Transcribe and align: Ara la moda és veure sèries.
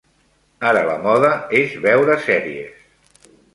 Ara 0.69 0.81
la 0.87 0.95
moda 1.03 1.29
és 1.61 1.77
veure 1.85 2.17
sèries. 2.25 2.83